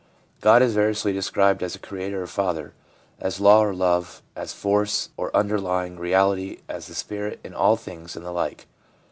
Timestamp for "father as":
2.25-3.39